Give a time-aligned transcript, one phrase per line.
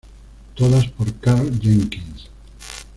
[0.55, 2.27] Todas por Karl Jenkins.